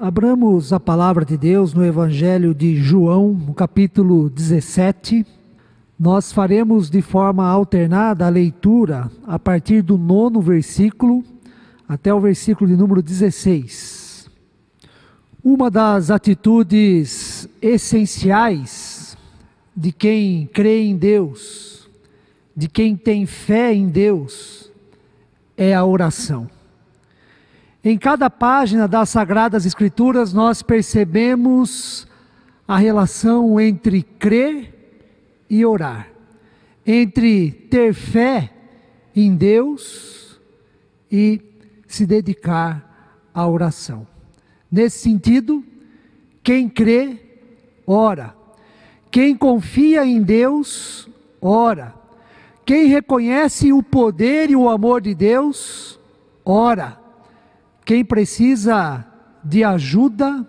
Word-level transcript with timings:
abramos 0.00 0.72
a 0.72 0.80
palavra 0.80 1.24
de 1.24 1.36
Deus 1.36 1.72
no 1.72 1.84
Evangelho 1.84 2.54
de 2.54 2.76
João, 2.76 3.32
no 3.32 3.54
capítulo 3.54 4.28
17. 4.28 5.24
Nós 5.98 6.32
faremos 6.32 6.90
de 6.90 7.00
forma 7.00 7.46
alternada 7.46 8.26
a 8.26 8.30
leitura 8.30 9.10
a 9.26 9.38
partir 9.38 9.82
do 9.82 9.96
nono 9.96 10.40
versículo 10.40 11.24
até 11.88 12.12
o 12.12 12.20
versículo 12.20 12.68
de 12.68 12.76
número 12.76 13.02
16. 13.02 14.28
Uma 15.42 15.70
das 15.70 16.10
atitudes 16.10 17.48
essenciais 17.62 19.16
de 19.74 19.92
quem 19.92 20.46
crê 20.46 20.82
em 20.82 20.96
Deus, 20.96 21.88
de 22.54 22.68
quem 22.68 22.96
tem 22.96 23.24
fé 23.24 23.72
em 23.72 23.88
Deus, 23.88 24.70
é 25.56 25.74
a 25.74 25.84
oração. 25.84 26.55
Em 27.86 27.96
cada 27.96 28.28
página 28.28 28.88
das 28.88 29.10
Sagradas 29.10 29.64
Escrituras, 29.64 30.32
nós 30.32 30.60
percebemos 30.60 32.04
a 32.66 32.76
relação 32.76 33.60
entre 33.60 34.02
crer 34.02 34.74
e 35.48 35.64
orar, 35.64 36.08
entre 36.84 37.52
ter 37.52 37.94
fé 37.94 38.52
em 39.14 39.36
Deus 39.36 40.40
e 41.08 41.40
se 41.86 42.04
dedicar 42.04 43.22
à 43.32 43.46
oração. 43.46 44.04
Nesse 44.68 44.98
sentido, 44.98 45.62
quem 46.42 46.68
crê, 46.68 47.20
ora. 47.86 48.34
Quem 49.12 49.36
confia 49.36 50.04
em 50.04 50.24
Deus, 50.24 51.08
ora. 51.40 51.94
Quem 52.64 52.88
reconhece 52.88 53.72
o 53.72 53.80
poder 53.80 54.50
e 54.50 54.56
o 54.56 54.68
amor 54.68 55.00
de 55.00 55.14
Deus, 55.14 56.00
ora. 56.44 57.05
Quem 57.86 58.04
precisa 58.04 59.06
de 59.44 59.62
ajuda, 59.62 60.44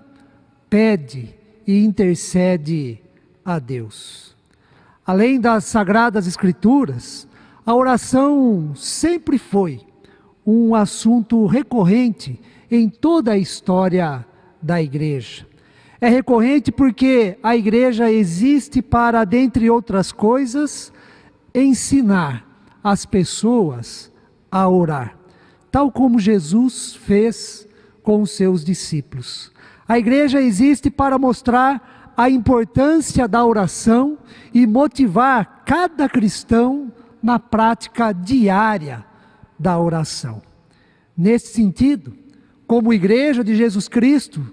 pede 0.68 1.36
e 1.68 1.86
intercede 1.86 3.00
a 3.46 3.60
Deus. 3.60 4.36
Além 5.06 5.40
das 5.40 5.66
sagradas 5.66 6.26
Escrituras, 6.26 7.28
a 7.64 7.76
oração 7.76 8.74
sempre 8.74 9.38
foi 9.38 9.82
um 10.44 10.74
assunto 10.74 11.46
recorrente 11.46 12.42
em 12.72 12.90
toda 12.90 13.34
a 13.34 13.38
história 13.38 14.26
da 14.60 14.82
igreja. 14.82 15.46
É 16.02 16.10
recorrente 16.10 16.72
porque 16.72 17.38
a 17.44 17.56
igreja 17.56 18.12
existe 18.12 18.82
para, 18.82 19.24
dentre 19.24 19.70
outras 19.70 20.12
coisas, 20.12 20.92
ensinar 21.54 22.44
as 22.84 23.06
pessoas 23.06 24.12
a 24.52 24.68
orar 24.68 25.18
tal 25.72 25.92
como 25.92 26.20
Jesus 26.20 26.96
fez 26.96 27.68
com 28.04 28.22
os 28.22 28.32
seus 28.32 28.64
discípulos. 28.64 29.52
A 29.88 29.98
igreja 29.98 30.42
existe 30.42 30.90
para 30.90 31.18
mostrar 31.18 32.14
a 32.18 32.30
importância 32.30 33.28
da 33.28 33.46
oração 33.46 34.18
e 34.54 34.66
motivar 34.66 35.64
cada 35.66 36.10
cristão 36.10 36.92
na 37.22 37.38
prática 37.38 38.12
diária 38.12 39.06
da 39.58 39.78
oração. 39.80 40.42
Nesse 41.16 41.54
sentido, 41.54 42.14
como 42.66 42.94
igreja 42.94 43.44
de 43.44 43.56
Jesus 43.56 43.88
Cristo, 43.88 44.46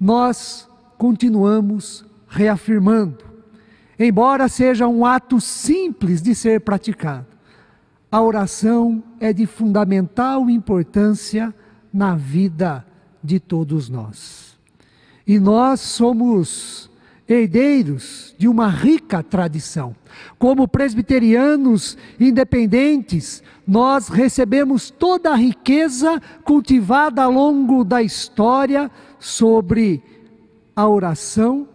nós 0.00 0.68
continuamos 0.96 2.04
reafirmando, 2.28 3.24
embora 3.98 4.48
seja 4.48 4.86
um 4.88 5.04
ato 5.04 5.40
simples 5.40 6.22
de 6.22 6.34
ser 6.34 6.60
praticado, 6.60 7.26
a 8.12 8.20
oração 8.20 9.02
é 9.18 9.32
de 9.32 9.46
fundamental 9.46 10.50
importância 10.50 11.54
na 11.90 12.14
vida 12.14 12.84
de 13.24 13.40
todos 13.40 13.88
nós. 13.88 14.58
E 15.26 15.38
nós 15.38 15.80
somos 15.80 16.90
herdeiros 17.26 18.34
de 18.36 18.46
uma 18.46 18.68
rica 18.68 19.22
tradição. 19.22 19.96
Como 20.38 20.68
presbiterianos 20.68 21.96
independentes, 22.20 23.42
nós 23.66 24.08
recebemos 24.08 24.90
toda 24.90 25.30
a 25.30 25.36
riqueza 25.36 26.20
cultivada 26.44 27.22
ao 27.22 27.32
longo 27.32 27.82
da 27.82 28.02
história 28.02 28.90
sobre 29.18 30.02
a 30.76 30.86
oração 30.86 31.66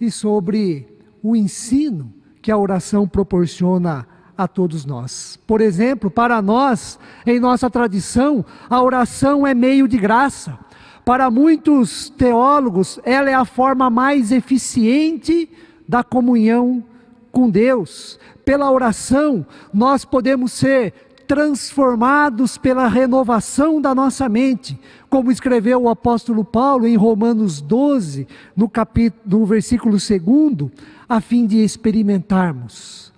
e 0.00 0.12
sobre 0.12 0.86
o 1.20 1.34
ensino 1.34 2.14
que 2.40 2.52
a 2.52 2.58
oração 2.58 3.08
proporciona 3.08 4.06
a 4.36 4.48
todos 4.48 4.84
nós. 4.84 5.38
Por 5.46 5.60
exemplo, 5.60 6.10
para 6.10 6.40
nós, 6.40 6.98
em 7.26 7.38
nossa 7.38 7.70
tradição, 7.70 8.44
a 8.68 8.82
oração 8.82 9.46
é 9.46 9.54
meio 9.54 9.86
de 9.86 9.98
graça. 9.98 10.58
Para 11.04 11.30
muitos 11.30 12.10
teólogos, 12.10 12.98
ela 13.04 13.30
é 13.30 13.34
a 13.34 13.44
forma 13.44 13.90
mais 13.90 14.30
eficiente 14.30 15.50
da 15.88 16.04
comunhão 16.04 16.82
com 17.30 17.50
Deus. 17.50 18.18
Pela 18.44 18.70
oração, 18.70 19.44
nós 19.72 20.04
podemos 20.04 20.52
ser 20.52 20.94
transformados 21.26 22.58
pela 22.58 22.88
renovação 22.88 23.80
da 23.80 23.94
nossa 23.94 24.28
mente, 24.28 24.78
como 25.08 25.30
escreveu 25.30 25.82
o 25.82 25.88
apóstolo 25.88 26.44
Paulo 26.44 26.86
em 26.86 26.96
Romanos 26.96 27.60
12, 27.60 28.26
no 28.54 28.68
capítulo, 28.68 29.40
no 29.40 29.46
versículo 29.46 29.96
2, 29.96 30.70
a 31.08 31.20
fim 31.20 31.46
de 31.46 31.58
experimentarmos 31.58 33.11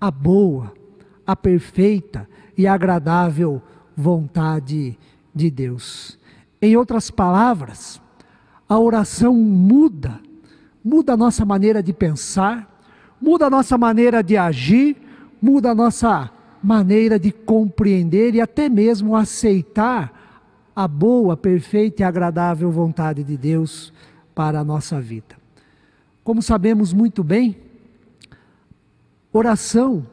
a 0.00 0.10
boa, 0.10 0.72
a 1.26 1.34
perfeita 1.34 2.28
e 2.56 2.66
agradável 2.66 3.62
vontade 3.96 4.98
de 5.34 5.50
Deus. 5.50 6.18
Em 6.60 6.76
outras 6.76 7.10
palavras, 7.10 8.00
a 8.68 8.78
oração 8.78 9.34
muda, 9.34 10.20
muda 10.84 11.14
a 11.14 11.16
nossa 11.16 11.44
maneira 11.44 11.82
de 11.82 11.92
pensar, 11.92 12.82
muda 13.20 13.46
a 13.46 13.50
nossa 13.50 13.76
maneira 13.78 14.22
de 14.22 14.36
agir, 14.36 14.96
muda 15.40 15.70
a 15.70 15.74
nossa 15.74 16.30
maneira 16.62 17.18
de 17.18 17.30
compreender 17.30 18.34
e 18.34 18.40
até 18.40 18.68
mesmo 18.68 19.14
aceitar 19.14 20.12
a 20.74 20.86
boa, 20.86 21.36
perfeita 21.36 22.02
e 22.02 22.04
agradável 22.04 22.70
vontade 22.70 23.24
de 23.24 23.36
Deus 23.36 23.92
para 24.34 24.60
a 24.60 24.64
nossa 24.64 25.00
vida. 25.00 25.36
Como 26.22 26.42
sabemos 26.42 26.92
muito 26.92 27.22
bem, 27.22 27.56
Oração 29.36 30.06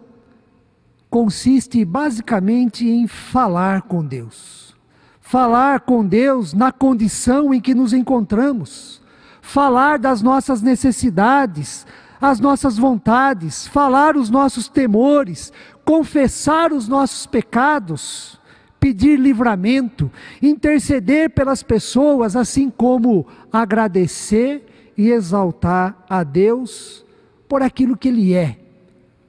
consiste 1.09 1.85
basicamente 1.85 2.85
em 2.85 3.07
falar 3.07 3.83
com 3.83 4.05
Deus. 4.05 4.75
Falar 5.21 5.79
com 5.79 6.05
Deus 6.05 6.53
na 6.53 6.73
condição 6.73 7.53
em 7.53 7.61
que 7.61 7.73
nos 7.73 7.93
encontramos. 7.93 9.01
Falar 9.41 9.97
das 9.97 10.21
nossas 10.21 10.61
necessidades, 10.61 11.87
as 12.19 12.41
nossas 12.41 12.77
vontades, 12.77 13.65
falar 13.65 14.17
os 14.17 14.29
nossos 14.29 14.67
temores, 14.67 15.53
confessar 15.85 16.73
os 16.73 16.89
nossos 16.89 17.25
pecados, 17.25 18.37
pedir 18.77 19.17
livramento, 19.17 20.11
interceder 20.41 21.29
pelas 21.29 21.63
pessoas, 21.63 22.35
assim 22.35 22.69
como 22.69 23.25
agradecer 23.49 24.93
e 24.97 25.11
exaltar 25.11 26.03
a 26.09 26.23
Deus 26.23 27.05
por 27.47 27.61
aquilo 27.61 27.95
que 27.95 28.09
Ele 28.09 28.33
é 28.33 28.62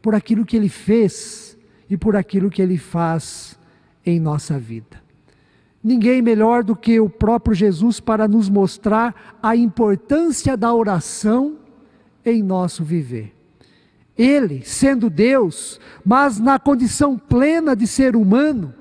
por 0.05 0.15
aquilo 0.15 0.45
que 0.45 0.55
Ele 0.55 0.69
fez 0.69 1.57
e 1.89 1.97
por 1.97 2.15
aquilo 2.15 2.51
que 2.51 2.61
Ele 2.61 2.77
faz 2.77 3.59
em 4.05 4.21
nossa 4.21 4.59
vida. 4.59 5.03
Ninguém 5.83 6.21
melhor 6.21 6.63
do 6.63 6.77
que 6.77 7.01
o 7.01 7.09
próprio 7.09 7.55
Jesus 7.55 8.01
para 8.01 8.29
nos 8.29 8.51
mostrar 8.51 9.39
a 9.43 9.57
importância 9.57 10.59
da 10.59 10.75
oração 10.75 11.57
em 12.23 12.43
nosso 12.43 12.85
viver. 12.85 13.35
Ele, 14.15 14.61
sendo 14.63 15.09
Deus, 15.09 15.81
mas 16.05 16.39
na 16.39 16.59
condição 16.59 17.17
plena 17.17 17.75
de 17.75 17.87
ser 17.87 18.15
humano, 18.15 18.75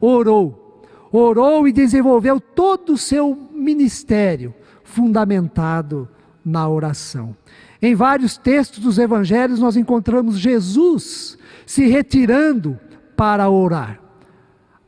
orou. 0.00 0.82
Orou 1.12 1.68
e 1.68 1.72
desenvolveu 1.72 2.40
todo 2.40 2.94
o 2.94 2.98
seu 2.98 3.48
ministério 3.52 4.52
fundamentado 4.82 6.08
na 6.44 6.68
oração. 6.68 7.36
Em 7.84 7.94
vários 7.94 8.38
textos 8.38 8.82
dos 8.82 8.96
evangelhos 8.96 9.60
nós 9.60 9.76
encontramos 9.76 10.38
Jesus 10.38 11.36
se 11.66 11.84
retirando 11.84 12.80
para 13.14 13.50
orar. 13.50 14.00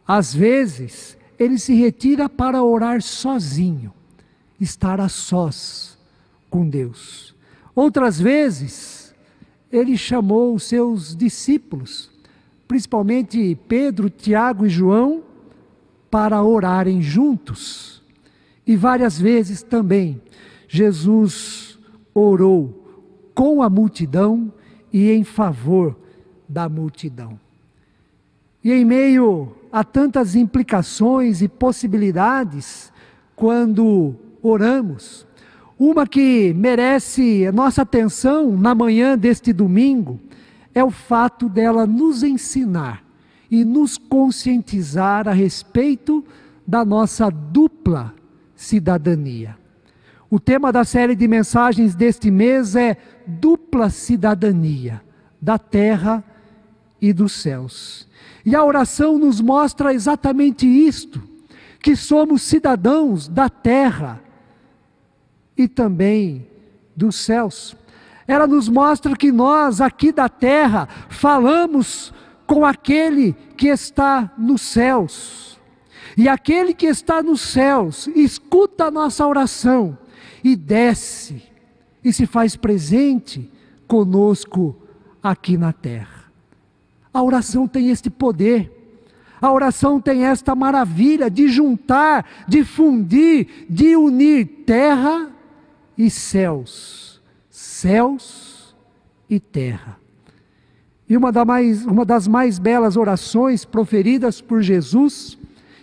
Às 0.08 0.34
vezes, 0.34 1.14
ele 1.38 1.58
se 1.58 1.74
retira 1.74 2.26
para 2.26 2.62
orar 2.62 3.02
sozinho, 3.02 3.92
estar 4.58 4.98
a 4.98 5.10
sós 5.10 5.98
com 6.48 6.66
Deus. 6.66 7.34
Outras 7.74 8.18
vezes, 8.18 9.14
ele 9.70 9.98
chamou 9.98 10.54
os 10.54 10.62
seus 10.62 11.14
discípulos, 11.14 12.10
principalmente 12.66 13.58
Pedro, 13.68 14.08
Tiago 14.08 14.64
e 14.64 14.70
João, 14.70 15.22
para 16.10 16.42
orarem 16.42 17.02
juntos. 17.02 18.02
E 18.66 18.74
várias 18.74 19.20
vezes 19.20 19.62
também 19.62 20.18
Jesus 20.66 21.78
orou 22.14 22.85
com 23.36 23.62
a 23.62 23.68
multidão 23.68 24.50
e 24.90 25.12
em 25.12 25.22
favor 25.22 25.94
da 26.48 26.70
multidão. 26.70 27.38
E 28.64 28.72
em 28.72 28.82
meio 28.82 29.54
a 29.70 29.84
tantas 29.84 30.34
implicações 30.34 31.42
e 31.42 31.48
possibilidades, 31.48 32.90
quando 33.36 34.14
oramos. 34.42 35.26
Uma 35.78 36.06
que 36.06 36.54
merece 36.54 37.50
nossa 37.52 37.82
atenção 37.82 38.56
na 38.56 38.74
manhã 38.74 39.18
deste 39.18 39.52
domingo 39.52 40.18
é 40.74 40.82
o 40.82 40.90
fato 40.90 41.46
dela 41.46 41.86
nos 41.86 42.22
ensinar 42.22 43.04
e 43.50 43.66
nos 43.66 43.98
conscientizar 43.98 45.28
a 45.28 45.32
respeito 45.32 46.24
da 46.66 46.86
nossa 46.86 47.28
dupla 47.28 48.14
cidadania. 48.54 49.65
O 50.28 50.40
tema 50.40 50.72
da 50.72 50.84
série 50.84 51.14
de 51.14 51.28
mensagens 51.28 51.94
deste 51.94 52.30
mês 52.30 52.74
é 52.74 52.96
dupla 53.26 53.90
cidadania 53.90 55.00
da 55.40 55.58
terra 55.58 56.24
e 57.00 57.12
dos 57.12 57.32
céus. 57.32 58.08
E 58.44 58.54
a 58.56 58.64
oração 58.64 59.18
nos 59.18 59.40
mostra 59.40 59.94
exatamente 59.94 60.66
isto: 60.66 61.22
que 61.80 61.94
somos 61.94 62.42
cidadãos 62.42 63.28
da 63.28 63.48
terra 63.48 64.20
e 65.56 65.68
também 65.68 66.46
dos 66.96 67.16
céus. 67.16 67.76
Ela 68.26 68.48
nos 68.48 68.68
mostra 68.68 69.14
que 69.14 69.30
nós, 69.30 69.80
aqui 69.80 70.10
da 70.10 70.28
terra, 70.28 70.88
falamos 71.08 72.12
com 72.44 72.64
aquele 72.64 73.32
que 73.56 73.68
está 73.68 74.32
nos 74.36 74.62
céus. 74.62 75.60
E 76.16 76.28
aquele 76.28 76.74
que 76.74 76.86
está 76.86 77.22
nos 77.22 77.40
céus 77.40 78.08
escuta 78.08 78.86
a 78.86 78.90
nossa 78.90 79.24
oração 79.24 79.96
e 80.46 80.54
desce 80.54 81.42
e 82.04 82.12
se 82.12 82.24
faz 82.24 82.54
presente 82.54 83.50
conosco 83.88 84.76
aqui 85.20 85.58
na 85.58 85.72
terra. 85.72 86.30
A 87.12 87.20
oração 87.20 87.66
tem 87.66 87.90
este 87.90 88.08
poder. 88.08 88.72
A 89.42 89.50
oração 89.50 90.00
tem 90.00 90.24
esta 90.24 90.54
maravilha 90.54 91.28
de 91.28 91.48
juntar, 91.48 92.24
de 92.46 92.62
fundir, 92.62 93.66
de 93.68 93.96
unir 93.96 94.62
terra 94.64 95.32
e 95.98 96.08
céus, 96.08 97.20
céus 97.50 98.76
e 99.28 99.40
terra. 99.40 99.98
E 101.08 101.16
uma, 101.16 101.32
da 101.32 101.44
mais, 101.44 101.84
uma 101.84 102.04
das 102.04 102.28
mais 102.28 102.60
belas 102.60 102.96
orações 102.96 103.64
proferidas 103.64 104.40
por 104.40 104.62
Jesus 104.62 105.36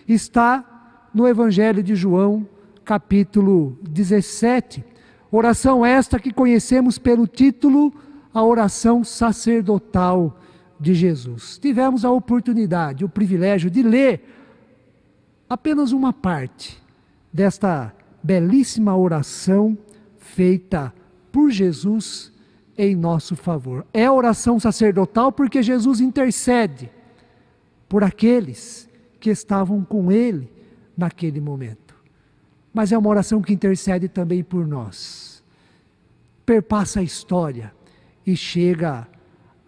está 0.08 1.10
no 1.12 1.28
Evangelho 1.28 1.82
de 1.82 1.94
João, 1.94 2.48
capítulo 2.84 3.78
17. 3.82 4.84
Oração 5.30 5.84
esta 5.84 6.18
que 6.18 6.32
conhecemos 6.32 6.98
pelo 6.98 7.26
título 7.26 7.92
A 8.32 8.44
Oração 8.44 9.02
Sacerdotal 9.02 10.38
de 10.78 10.94
Jesus. 10.94 11.58
Tivemos 11.58 12.04
a 12.04 12.10
oportunidade, 12.10 13.04
o 13.04 13.08
privilégio 13.08 13.70
de 13.70 13.82
ler 13.82 14.22
apenas 15.48 15.92
uma 15.92 16.12
parte 16.12 16.80
desta 17.32 17.92
belíssima 18.22 18.96
oração 18.96 19.76
feita 20.18 20.92
por 21.32 21.50
Jesus 21.50 22.32
em 22.76 22.94
nosso 22.94 23.34
favor. 23.34 23.86
É 23.92 24.10
oração 24.10 24.60
sacerdotal 24.60 25.32
porque 25.32 25.62
Jesus 25.62 26.00
intercede 26.00 26.90
por 27.88 28.04
aqueles 28.04 28.88
que 29.20 29.30
estavam 29.30 29.84
com 29.84 30.12
ele 30.12 30.52
naquele 30.96 31.40
momento. 31.40 31.83
Mas 32.74 32.90
é 32.90 32.98
uma 32.98 33.08
oração 33.08 33.40
que 33.40 33.54
intercede 33.54 34.08
também 34.08 34.42
por 34.42 34.66
nós. 34.66 35.42
Perpassa 36.44 36.98
a 37.00 37.04
história 37.04 37.72
e 38.26 38.36
chega 38.36 39.06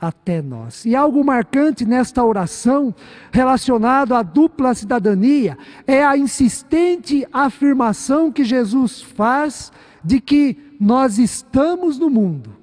até 0.01 0.43
nós. 0.43 0.85
E 0.85 0.95
algo 0.95 1.25
marcante 1.25 1.87
nesta 1.87 2.23
oração, 2.25 2.95
relacionado 3.33 4.13
à 4.13 4.23
dupla 4.23 4.75
cidadania, 4.75 5.57
é 5.87 6.05
a 6.05 6.19
insistente 6.19 7.27
afirmação 7.33 8.31
que 8.31 8.45
Jesus 8.45 9.01
faz 9.01 9.73
de 10.05 10.21
que 10.21 10.59
nós 10.79 11.19
estamos 11.19 11.99
no 11.99 12.11
mundo, 12.11 12.55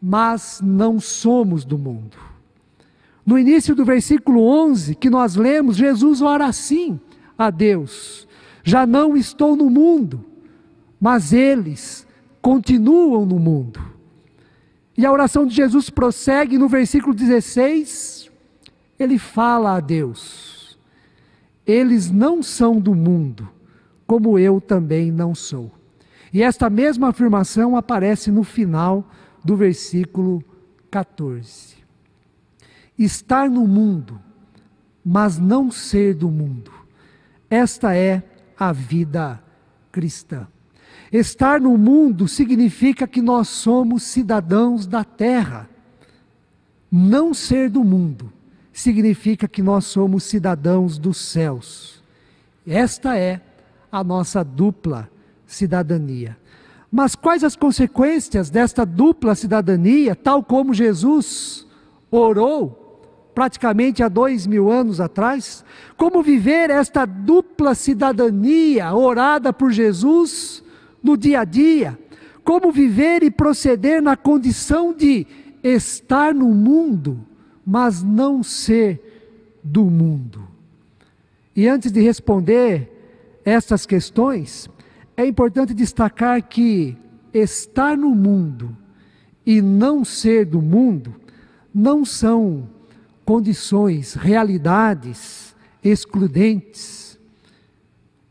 mas 0.00 0.60
não 0.62 1.00
somos 1.00 1.64
do 1.64 1.78
mundo. 1.78 2.16
No 3.26 3.38
início 3.38 3.74
do 3.74 3.84
versículo 3.84 4.42
11 4.42 4.94
que 4.94 5.08
nós 5.08 5.34
lemos, 5.34 5.76
Jesus 5.76 6.20
ora 6.20 6.46
assim 6.46 7.00
a 7.36 7.50
Deus: 7.50 8.28
Já 8.64 8.86
não 8.86 9.14
estou 9.14 9.54
no 9.54 9.68
mundo, 9.68 10.24
mas 10.98 11.34
eles 11.34 12.06
continuam 12.40 13.26
no 13.26 13.38
mundo. 13.38 13.78
E 14.96 15.04
a 15.04 15.12
oração 15.12 15.46
de 15.46 15.54
Jesus 15.54 15.90
prossegue 15.90 16.56
no 16.56 16.66
versículo 16.66 17.14
16, 17.14 18.30
ele 18.98 19.18
fala 19.18 19.76
a 19.76 19.80
Deus: 19.80 20.78
Eles 21.66 22.10
não 22.10 22.42
são 22.42 22.80
do 22.80 22.94
mundo, 22.94 23.46
como 24.06 24.38
eu 24.38 24.62
também 24.62 25.12
não 25.12 25.34
sou. 25.34 25.70
E 26.32 26.42
esta 26.42 26.70
mesma 26.70 27.08
afirmação 27.10 27.76
aparece 27.76 28.30
no 28.30 28.42
final 28.42 29.08
do 29.44 29.56
versículo 29.56 30.42
14. 30.90 31.76
Estar 32.98 33.50
no 33.50 33.66
mundo, 33.66 34.18
mas 35.04 35.38
não 35.38 35.70
ser 35.70 36.14
do 36.14 36.30
mundo. 36.30 36.72
Esta 37.50 37.94
é 37.94 38.22
a 38.58 38.72
vida 38.72 39.42
cristã. 39.90 40.46
Estar 41.12 41.60
no 41.60 41.76
mundo 41.78 42.26
significa 42.26 43.06
que 43.06 43.22
nós 43.22 43.48
somos 43.48 44.02
cidadãos 44.02 44.86
da 44.86 45.04
terra. 45.04 45.68
Não 46.90 47.32
ser 47.32 47.70
do 47.70 47.84
mundo 47.84 48.32
significa 48.72 49.46
que 49.46 49.62
nós 49.62 49.84
somos 49.84 50.24
cidadãos 50.24 50.98
dos 50.98 51.18
céus. 51.18 52.02
Esta 52.66 53.16
é 53.16 53.40
a 53.90 54.02
nossa 54.02 54.42
dupla 54.42 55.08
cidadania. 55.46 56.36
Mas 56.90 57.14
quais 57.14 57.44
as 57.44 57.56
consequências 57.56 58.50
desta 58.50 58.84
dupla 58.84 59.34
cidadania, 59.34 60.16
tal 60.16 60.42
como 60.42 60.74
Jesus 60.74 61.66
orou 62.10 62.83
praticamente 63.34 64.02
há 64.02 64.08
dois 64.08 64.46
mil 64.46 64.70
anos 64.70 65.00
atrás? 65.00 65.64
Como 65.96 66.22
viver 66.22 66.70
esta 66.70 67.04
dupla 67.04 67.74
cidadania 67.74 68.94
orada 68.94 69.52
por 69.52 69.72
Jesus 69.72 70.62
no 71.02 71.16
dia 71.16 71.40
a 71.40 71.44
dia? 71.44 71.98
Como 72.44 72.70
viver 72.70 73.22
e 73.22 73.30
proceder 73.30 74.00
na 74.02 74.16
condição 74.16 74.92
de 74.92 75.26
estar 75.62 76.34
no 76.34 76.48
mundo, 76.54 77.26
mas 77.66 78.02
não 78.02 78.42
ser 78.42 79.58
do 79.62 79.84
mundo? 79.84 80.46
E 81.56 81.66
antes 81.66 81.90
de 81.90 82.00
responder 82.00 82.90
estas 83.44 83.86
questões, 83.86 84.68
é 85.16 85.26
importante 85.26 85.72
destacar 85.72 86.42
que 86.42 86.96
estar 87.32 87.96
no 87.96 88.14
mundo 88.14 88.76
e 89.46 89.60
não 89.60 90.04
ser 90.04 90.44
do 90.44 90.60
mundo 90.60 91.14
não 91.74 92.04
são 92.04 92.68
condições, 93.24 94.14
realidades 94.14 95.54
excludentes. 95.82 97.18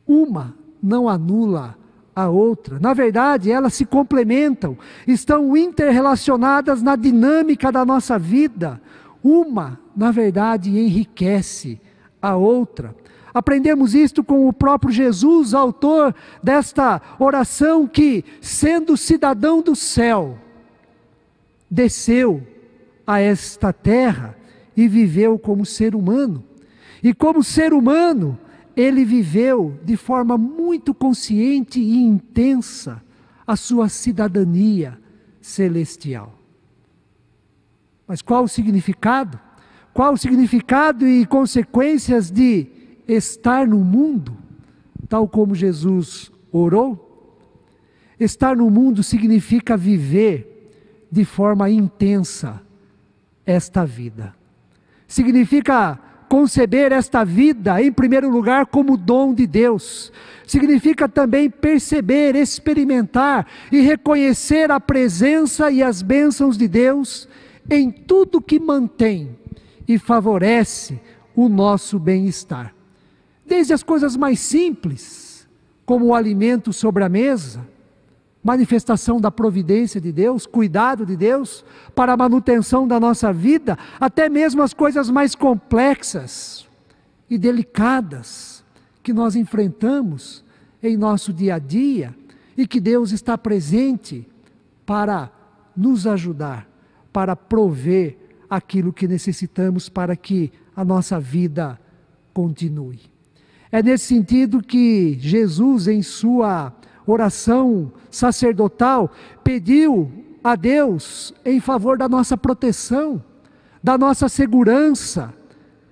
Uma 0.08 0.56
não 0.82 1.08
anula 1.08 1.78
a 2.16 2.30
outra. 2.30 2.80
Na 2.80 2.94
verdade, 2.94 3.52
elas 3.52 3.74
se 3.74 3.86
complementam, 3.86 4.78
estão 5.08 5.56
interrelacionadas 5.58 6.82
na 6.82 6.96
dinâmica 6.96 7.72
da 7.72 7.86
nossa 7.86 8.20
vida. 8.20 8.82
Uma, 9.24 9.80
na 9.96 10.12
verdade, 10.12 10.70
enriquece 10.70 11.80
a 12.22 12.36
outra. 12.36 12.96
Aprendemos 13.34 13.96
isto 13.96 14.24
com 14.24 14.48
o 14.48 14.54
próprio 14.54 14.92
Jesus, 14.92 15.54
autor 15.54 16.14
desta 16.44 17.02
oração, 17.18 17.88
que, 17.88 18.24
sendo 18.40 18.96
cidadão 18.96 19.62
do 19.62 19.76
céu, 19.76 20.38
desceu 21.70 22.46
a 23.08 23.20
esta 23.20 23.74
terra 23.74 24.38
e 24.76 24.88
viveu 24.88 25.38
como 25.38 25.66
ser 25.66 25.96
humano. 25.96 26.44
E 27.02 27.14
como 27.14 27.44
ser 27.44 27.74
humano, 27.74 28.38
ele 28.76 29.06
viveu 29.06 29.80
de 29.84 29.96
forma 29.96 30.38
muito 30.38 30.94
consciente 30.94 31.80
e 31.80 31.98
intensa 31.98 33.02
a 33.46 33.56
sua 33.56 33.90
cidadania 33.90 34.98
celestial. 35.42 36.40
Mas 38.08 38.22
qual 38.22 38.46
o 38.46 38.48
significado? 38.48 39.40
Qual 39.94 40.14
o 40.14 40.18
significado 40.18 41.08
e 41.08 41.26
consequências 41.26 42.32
de 42.32 42.68
estar 43.08 43.68
no 43.68 43.80
mundo, 43.80 44.38
tal 45.08 45.28
como 45.28 45.54
Jesus 45.56 46.32
orou. 46.52 47.38
Estar 48.20 48.56
no 48.56 48.70
mundo 48.70 49.04
significa 49.04 49.76
viver 49.76 51.08
de 51.12 51.26
forma 51.26 51.70
intensa 51.70 52.62
esta 53.46 53.86
vida. 53.86 54.34
Significa 55.14 56.00
conceber 56.28 56.92
esta 56.92 57.24
vida, 57.24 57.82
em 57.82 57.92
primeiro 57.92 58.30
lugar, 58.30 58.66
como 58.66 58.98
dom 58.98 59.34
de 59.34 59.46
Deus. 59.46 60.12
Significa 60.48 61.08
também 61.08 61.50
perceber, 61.50 62.36
experimentar 62.36 63.46
e 63.72 63.82
reconhecer 63.82 64.72
a 64.72 64.80
presença 64.80 65.70
e 65.70 65.84
as 65.84 66.02
bênçãos 66.02 66.58
de 66.58 66.68
Deus 66.68 67.28
em 67.70 67.92
tudo 67.92 68.42
que 68.42 68.60
mantém 68.60 69.38
e 69.88 70.00
favorece 70.00 71.00
o 71.36 71.48
nosso 71.48 72.00
bem-estar 72.00 72.74
desde 73.46 73.74
as 73.74 73.84
coisas 73.84 74.16
mais 74.16 74.40
simples 74.40 75.48
como 75.86 76.08
o 76.08 76.16
alimento 76.16 76.72
sobre 76.72 77.04
a 77.04 77.10
mesa, 77.10 77.68
manifestação 78.44 79.22
da 79.22 79.32
providência 79.32 80.02
de 80.02 80.12
Deus, 80.12 80.46
cuidado 80.46 81.06
de 81.06 81.16
Deus 81.16 81.64
para 81.96 82.14
a 82.14 82.18
manutenção 82.18 82.88
da 82.88 83.00
nossa 83.00 83.32
vida, 83.32 83.78
até 84.00 84.28
mesmo 84.28 84.62
as 84.62 84.74
coisas 84.74 85.10
mais 85.10 85.34
complexas 85.34 86.68
e 87.30 87.38
delicadas 87.38 88.64
que 89.02 89.14
nós 89.14 89.36
enfrentamos 89.36 90.44
em 90.82 90.98
nosso 90.98 91.32
dia 91.32 91.56
a 91.56 91.60
dia 91.60 92.14
e 92.58 92.68
que 92.68 92.80
Deus 92.80 93.12
está 93.12 93.38
presente 93.38 94.28
para 94.86 95.32
nos 95.76 96.06
ajudar, 96.06 96.68
para 97.12 97.36
prover 97.36 98.18
aquilo 98.50 98.94
que 98.94 99.08
necessitamos 99.08 99.88
para 99.90 100.16
que 100.16 100.52
a 100.76 100.84
nossa 100.84 101.20
vida 101.20 101.80
continue. 102.34 103.00
É 103.72 103.82
nesse 103.82 104.06
sentido 104.06 104.62
que 104.62 105.18
Jesus, 105.20 105.88
em 105.88 106.04
sua 106.04 106.72
oração 107.06 107.92
sacerdotal, 108.10 109.12
pediu 109.44 110.12
a 110.44 110.56
Deus 110.56 111.34
em 111.46 111.60
favor 111.60 111.98
da 111.98 112.10
nossa 112.10 112.38
proteção, 112.38 113.24
da 113.82 113.98
nossa 113.98 114.28
segurança 114.28 115.34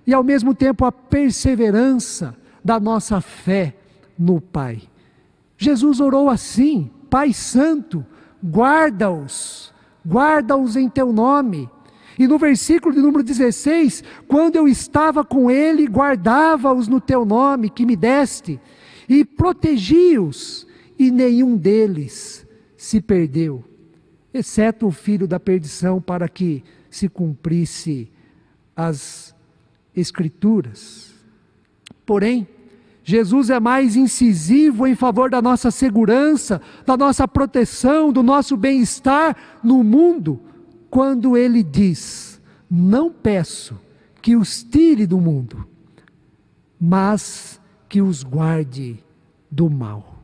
e 0.06 0.14
ao 0.14 0.24
mesmo 0.24 0.54
tempo 0.54 0.86
a 0.86 0.92
perseverança 0.92 2.36
da 2.64 2.80
nossa 2.80 3.22
fé 3.22 3.76
no 4.18 4.42
Pai. 4.42 4.82
Jesus 5.58 6.00
orou 6.00 6.30
assim: 6.30 6.90
Pai 7.10 7.34
Santo, 7.34 8.06
guarda-os, 8.44 9.74
guarda-os 10.06 10.76
em 10.76 10.90
teu 10.90 11.14
nome. 11.14 11.70
E 12.20 12.28
no 12.28 12.38
versículo 12.38 12.94
de 12.94 13.02
número 13.02 13.24
16, 13.24 14.04
quando 14.28 14.56
eu 14.56 14.68
estava 14.68 15.24
com 15.24 15.50
ele, 15.50 15.88
guardava-os 15.88 16.88
no 16.88 17.00
teu 17.00 17.26
nome 17.26 17.70
que 17.70 17.86
me 17.86 17.96
deste, 17.96 18.60
e 19.08 19.24
protegi-os 19.24 20.68
e 21.02 21.10
nenhum 21.10 21.58
deles 21.58 22.46
se 22.78 23.02
perdeu, 23.02 23.64
exceto 24.32 24.86
o 24.86 24.92
filho 24.92 25.28
da 25.28 25.40
perdição, 25.40 26.00
para 26.00 26.30
que 26.30 26.64
se 26.92 27.10
cumprisse 27.10 28.08
as 28.76 29.34
Escrituras. 29.96 31.12
Porém, 32.06 32.48
Jesus 33.04 33.50
é 33.50 33.60
mais 33.60 33.96
incisivo 33.96 34.86
em 34.86 34.94
favor 34.94 35.28
da 35.28 35.42
nossa 35.42 35.72
segurança, 35.72 36.62
da 36.86 36.96
nossa 36.96 37.28
proteção, 37.28 38.14
do 38.14 38.22
nosso 38.22 38.56
bem-estar 38.56 39.36
no 39.64 39.84
mundo, 39.84 40.40
quando 40.88 41.36
ele 41.36 41.64
diz: 41.64 42.40
Não 42.70 43.12
peço 43.12 43.76
que 44.22 44.36
os 44.36 44.64
tire 44.64 45.08
do 45.08 45.20
mundo, 45.20 45.68
mas 46.80 47.60
que 47.90 48.04
os 48.04 48.22
guarde 48.22 49.04
do 49.50 49.68
mal 49.68 50.21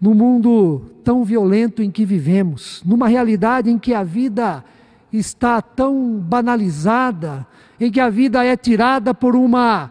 no 0.00 0.14
mundo 0.14 0.82
tão 1.02 1.24
violento 1.24 1.82
em 1.82 1.90
que 1.90 2.04
vivemos, 2.04 2.82
numa 2.84 3.08
realidade 3.08 3.70
em 3.70 3.78
que 3.78 3.92
a 3.92 4.04
vida 4.04 4.64
está 5.12 5.60
tão 5.60 6.18
banalizada, 6.18 7.46
em 7.80 7.90
que 7.90 8.00
a 8.00 8.08
vida 8.10 8.44
é 8.44 8.56
tirada 8.56 9.12
por 9.12 9.34
uma 9.34 9.90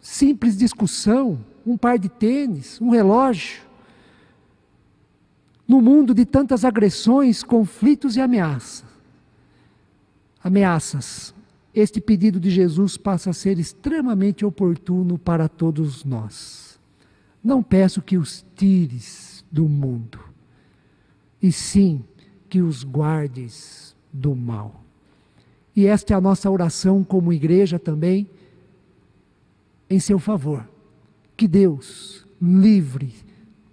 simples 0.00 0.56
discussão, 0.56 1.38
um 1.66 1.76
par 1.76 1.98
de 1.98 2.08
tênis, 2.08 2.80
um 2.80 2.90
relógio. 2.90 3.62
No 5.66 5.82
mundo 5.82 6.14
de 6.14 6.24
tantas 6.24 6.64
agressões, 6.64 7.42
conflitos 7.42 8.16
e 8.16 8.20
ameaças. 8.20 8.84
Ameaças. 10.42 11.34
Este 11.74 12.00
pedido 12.00 12.40
de 12.40 12.48
Jesus 12.48 12.96
passa 12.96 13.30
a 13.30 13.34
ser 13.34 13.58
extremamente 13.58 14.46
oportuno 14.46 15.18
para 15.18 15.46
todos 15.46 16.04
nós. 16.04 16.67
Não 17.42 17.62
peço 17.62 18.02
que 18.02 18.16
os 18.16 18.44
tires 18.56 19.44
do 19.50 19.68
mundo, 19.68 20.18
e 21.40 21.52
sim 21.52 22.04
que 22.48 22.60
os 22.60 22.82
guardes 22.82 23.96
do 24.12 24.34
mal. 24.34 24.82
E 25.74 25.86
esta 25.86 26.12
é 26.12 26.16
a 26.16 26.20
nossa 26.20 26.50
oração 26.50 27.04
como 27.04 27.32
igreja 27.32 27.78
também, 27.78 28.28
em 29.88 30.00
seu 30.00 30.18
favor. 30.18 30.68
Que 31.36 31.46
Deus 31.46 32.26
livre 32.42 33.14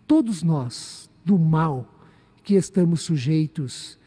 todos 0.07 0.43
nós 0.43 1.09
do 1.23 1.37
mal 1.39 1.87
que 2.43 2.53
estamos 2.53 3.01
sujeitos 3.01 3.97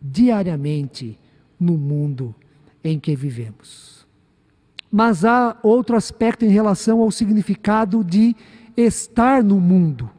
diariamente 0.00 1.18
no 1.58 1.76
mundo 1.76 2.34
em 2.82 2.98
que 2.98 3.16
vivemos. 3.16 4.06
Mas 4.90 5.24
há 5.24 5.58
outro 5.62 5.96
aspecto 5.96 6.44
em 6.44 6.48
relação 6.48 7.00
ao 7.00 7.10
significado 7.10 8.04
de 8.04 8.36
estar 8.76 9.42
no 9.42 9.60
mundo, 9.60 10.10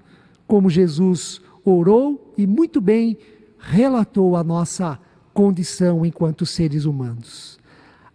como 0.48 0.70
Jesus 0.70 1.42
orou 1.66 2.34
e 2.38 2.46
muito 2.46 2.82
bem 2.82 3.18
relatou 3.58 4.36
a 4.36 4.44
nossa 4.44 5.00
condição 5.34 6.06
enquanto 6.06 6.46
seres 6.46 6.86
humanos. 6.86 7.60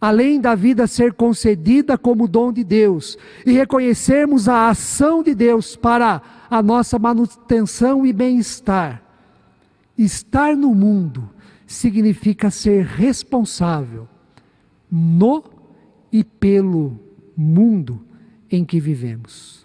Além 0.00 0.40
da 0.40 0.54
vida 0.54 0.87
ser 0.87 1.12
concedida 1.12 1.99
como 1.99 2.28
dom 2.28 2.52
de 2.52 2.62
Deus 2.62 3.18
e 3.45 3.50
reconhecermos 3.52 4.49
a 4.49 4.68
ação 4.68 5.23
de 5.23 5.35
Deus 5.35 5.75
para 5.75 6.23
a 6.49 6.62
nossa 6.62 6.99
manutenção 6.99 8.07
e 8.07 8.12
bem-estar, 8.12 9.02
estar 9.97 10.57
no 10.57 10.73
mundo 10.73 11.28
significa 11.66 12.50
ser 12.50 12.85
responsável 12.85 14.09
no 14.90 15.42
e 16.12 16.23
pelo 16.23 16.99
mundo 17.37 18.00
em 18.50 18.64
que 18.64 18.78
vivemos. 18.78 19.58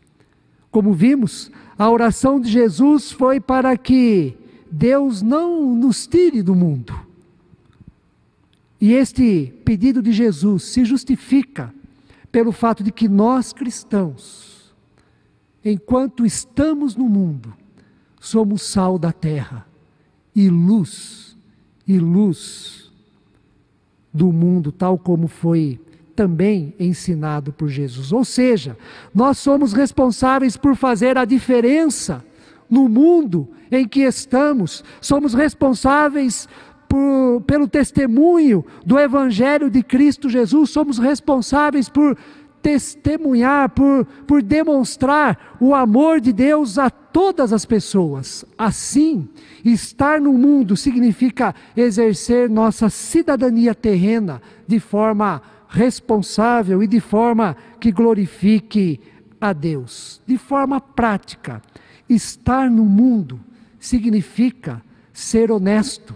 Como 0.74 0.92
vimos, 0.92 1.52
a 1.78 1.88
oração 1.88 2.40
de 2.40 2.50
Jesus 2.50 3.12
foi 3.12 3.40
para 3.40 3.78
que 3.78 4.36
Deus 4.72 5.22
não 5.22 5.76
nos 5.76 6.08
tire 6.08 6.42
do 6.42 6.56
mundo. 6.56 7.00
E 8.82 8.92
este 8.92 9.54
pedido 9.64 10.02
de 10.02 10.12
Jesus 10.12 10.64
se 10.64 10.84
justifica 10.84 11.72
pelo 12.32 12.52
fato 12.52 12.84
de 12.84 12.92
que 12.92 13.08
nós 13.08 13.54
cristãos, 13.54 14.74
enquanto 15.64 16.26
estamos 16.26 16.96
no 16.96 17.08
mundo, 17.08 17.54
somos 18.20 18.64
sal 18.64 18.98
da 18.98 19.12
terra 19.12 19.68
e 20.36 20.50
luz, 20.50 21.38
e 21.88 22.00
luz 22.00 22.92
do 24.12 24.32
mundo, 24.34 24.72
tal 24.72 24.98
como 24.98 25.28
foi 25.28 25.80
também 26.16 26.74
ensinado 26.80 27.52
por 27.52 27.68
Jesus. 27.68 28.12
Ou 28.12 28.24
seja, 28.24 28.78
nós 29.14 29.38
somos 29.38 29.74
responsáveis 29.74 30.56
por 30.56 30.76
fazer 30.76 31.18
a 31.18 31.26
diferença 31.26 32.24
no 32.70 32.88
mundo 32.88 33.50
em 33.72 33.88
que 33.88 34.02
estamos, 34.02 34.84
somos 35.02 35.34
responsáveis 35.34 36.48
por, 36.88 37.42
pelo 37.42 37.68
testemunho 37.68 38.64
do 38.86 39.00
Evangelho 39.00 39.70
de 39.70 39.82
Cristo 39.82 40.30
Jesus, 40.30 40.70
somos 40.70 40.98
responsáveis 40.98 41.90
por 41.90 42.18
testemunhar, 42.64 43.70
por, 43.70 44.06
por 44.26 44.42
demonstrar 44.42 45.58
o 45.60 45.76
amor 45.76 46.22
de 46.22 46.32
Deus 46.32 46.80
a 46.80 46.90
todas 46.90 47.52
as 47.52 47.66
pessoas. 47.66 48.46
Assim, 48.58 49.28
estar 49.66 50.22
no 50.22 50.34
mundo 50.34 50.78
significa 50.78 51.54
exercer 51.76 52.50
nossa 52.50 52.90
cidadania 52.90 53.76
terrena 53.76 54.42
de 54.66 54.80
forma 54.80 55.42
responsável 55.74 56.84
e 56.84 56.88
de 56.88 57.00
forma 57.00 57.58
que 57.80 57.92
glorifique 57.92 59.02
a 59.42 59.52
Deus. 59.52 60.22
De 60.26 60.38
forma 60.38 60.80
prática, 60.80 61.62
estar 62.08 62.70
no 62.70 62.86
mundo 62.86 63.40
significa 63.80 64.82
ser 65.12 65.52
honesto. 65.52 66.16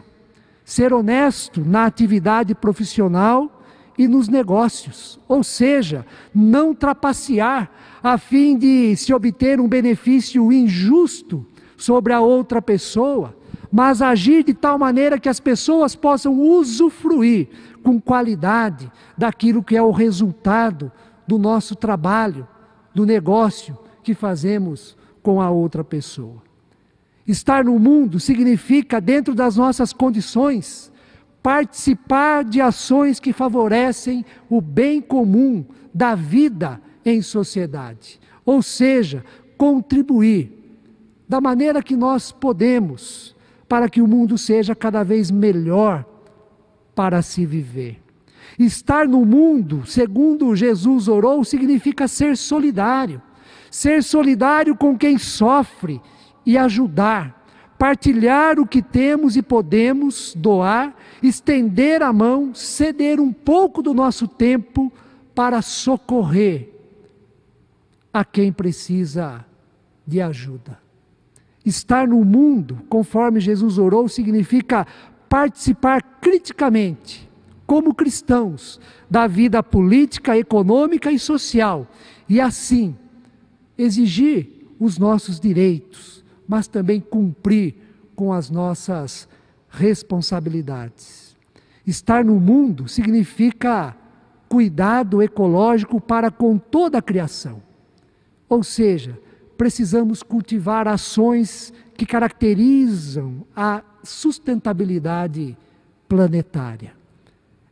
Ser 0.63 0.93
honesto 0.93 1.65
na 1.65 1.85
atividade 1.85 2.53
profissional 2.53 3.63
e 3.97 4.07
nos 4.07 4.27
negócios, 4.27 5.19
ou 5.27 5.43
seja, 5.43 6.05
não 6.35 6.75
trapacear 6.75 7.71
a 8.03 8.17
fim 8.19 8.55
de 8.55 8.95
se 8.95 9.11
obter 9.11 9.59
um 9.59 9.67
benefício 9.67 10.51
injusto 10.51 11.43
sobre 11.75 12.13
a 12.13 12.19
outra 12.19 12.61
pessoa, 12.61 13.35
mas 13.71 14.01
agir 14.01 14.43
de 14.43 14.53
tal 14.53 14.77
maneira 14.77 15.19
que 15.19 15.27
as 15.27 15.39
pessoas 15.39 15.95
possam 15.95 16.39
usufruir 16.39 17.49
com 17.84 18.00
qualidade 18.00 18.91
daquilo 19.17 19.63
que 19.63 19.75
é 19.75 19.81
o 19.81 19.91
resultado 19.91 20.91
do 21.27 21.38
nosso 21.38 21.75
trabalho, 21.75 22.48
do 22.93 23.05
negócio 23.05 23.77
que 24.03 24.13
fazemos 24.13 24.98
com 25.22 25.41
a 25.41 25.50
outra 25.50 25.84
pessoa. 25.84 26.41
Estar 27.27 27.65
no 27.65 27.77
mundo 27.77 28.19
significa, 28.19 29.01
dentro 29.01 29.36
das 29.36 29.57
nossas 29.57 29.91
condições, 29.91 30.91
participar 31.43 32.43
de 32.43 32.62
ações 32.62 33.19
que 33.19 33.34
favorecem 33.34 34.25
o 34.50 34.62
bem 34.62 35.01
comum 35.01 35.65
da 35.93 36.15
vida 36.15 36.81
em 37.05 37.22
sociedade. 37.22 38.19
Ou 38.46 38.62
seja, 38.62 39.24
contribuir 39.57 40.53
da 41.27 41.41
maneira 41.41 41.84
que 41.84 41.98
nós 41.98 42.31
podemos 42.31 43.36
para 43.67 43.89
que 43.89 44.01
o 44.01 44.07
mundo 44.07 44.38
seja 44.38 44.74
cada 44.74 45.03
vez 45.03 45.29
melhor 45.29 46.05
para 46.97 47.21
se 47.21 47.45
viver. 47.45 48.01
Estar 48.57 49.07
no 49.07 49.23
mundo, 49.23 49.85
segundo 49.85 50.55
Jesus 50.55 51.07
orou, 51.07 51.43
significa 51.43 52.07
ser 52.07 52.35
solidário, 52.35 53.21
ser 53.69 54.01
solidário 54.01 54.75
com 54.75 54.97
quem 54.97 55.19
sofre 55.19 56.01
e 56.43 56.57
ajudar, 56.57 57.45
partilhar 57.77 58.59
o 58.59 58.65
que 58.65 58.81
temos 58.81 59.37
e 59.37 59.43
podemos 59.43 60.33
doar, 60.35 60.95
estender 61.21 62.01
a 62.01 62.11
mão, 62.11 62.55
ceder 62.55 63.19
um 63.19 63.31
pouco 63.31 63.83
do 63.83 63.93
nosso 63.93 64.27
tempo 64.27 64.91
para 65.35 65.61
socorrer 65.61 66.69
a 68.11 68.25
quem 68.25 68.51
precisa 68.51 69.45
de 70.05 70.19
ajuda. 70.19 70.79
Estar 71.63 72.07
no 72.07 72.25
mundo, 72.25 72.81
conforme 72.89 73.39
Jesus 73.39 73.77
orou, 73.77 74.09
significa 74.09 74.87
participar 75.29 76.01
criticamente, 76.22 77.29
como 77.65 77.93
cristãos, 77.93 78.79
da 79.10 79.27
vida 79.27 79.62
política, 79.62 80.38
econômica 80.38 81.12
e 81.12 81.19
social, 81.19 81.88
e 82.27 82.39
assim 82.39 82.96
exigir 83.77 84.67
os 84.79 84.98
nossos 84.98 85.39
direitos, 85.39 86.24
mas 86.48 86.67
também 86.67 87.00
cumprir 87.00 87.75
com 88.15 88.34
as 88.34 88.50
nossas 88.50 89.27
responsabilidades. 89.69 91.36
Estar 91.86 92.24
no 92.24 92.39
mundo 92.39 92.88
significa 92.88 93.96
cuidado 94.50 95.22
ecológico 95.22 96.00
para 96.01 96.31
com 96.31 96.57
toda 96.57 96.98
a 96.98 97.01
criação. 97.01 97.62
Ou 98.50 98.63
seja, 98.63 99.19
precisamos 99.57 100.24
cultivar 100.24 100.88
ações 100.88 101.74
que 101.96 102.05
caracterizam 102.05 103.46
a 103.55 103.84
sustentabilidade 104.07 105.57
planetária. 106.07 106.93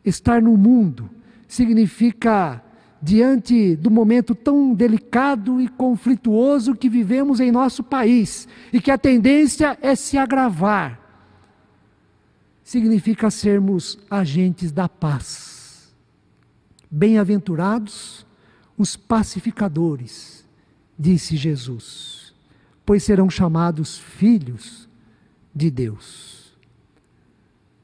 Estar 0.04 0.42
no 0.42 0.56
mundo 0.56 1.10
significa, 1.48 2.62
diante 3.02 3.76
do 3.76 3.90
momento 3.90 4.36
tão 4.36 4.74
delicado 4.74 5.62
e 5.62 5.68
conflituoso 5.68 6.76
que 6.76 6.90
vivemos 6.90 7.40
em 7.40 7.52
nosso 7.52 7.84
país 7.84 8.48
e 8.72 8.80
que 8.80 8.92
a 8.92 8.98
tendência 8.98 9.78
é 9.82 9.96
se 9.96 10.18
agravar, 10.18 11.00
significa 12.64 13.32
sermos 13.32 13.98
agentes 14.10 14.72
da 14.72 14.90
paz. 14.90 15.94
Bem-aventurados 16.90 18.26
os 18.78 18.96
pacificadores 18.96 20.46
disse 20.98 21.36
Jesus, 21.38 22.34
pois 22.86 23.04
serão 23.04 23.30
chamados 23.30 23.98
filhos 23.98 24.88
de 25.56 25.72
Deus. 25.72 26.54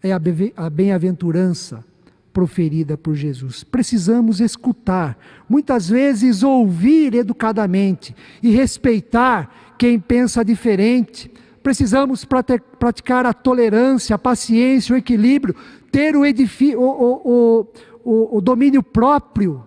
É 0.04 0.12
a 0.12 0.70
bem-aventurança 0.70 1.86
proferida 2.34 2.98
por 2.98 3.13
Jesus. 3.16 3.63
Precisamos 3.63 4.40
escutar, 4.40 5.18
muitas 5.48 5.88
vezes 5.88 6.44
ouvir 6.44 7.13
educadamente 7.13 8.16
e 8.42 8.51
respeitar 8.51 9.74
quem 9.78 10.00
pensa 10.00 10.44
diferente. 10.44 11.32
Precisamos 11.62 12.25
praticar 12.25 13.25
a 13.25 13.34
tolerância, 13.34 14.16
a 14.16 14.20
paciência, 14.20 14.94
o 14.94 14.98
equilíbrio, 14.98 15.56
ter 15.92 16.16
o, 16.16 16.24
o, 16.24 17.68
o, 18.04 18.38
o 18.38 18.42
domínio 18.42 18.82
próprio 18.82 19.63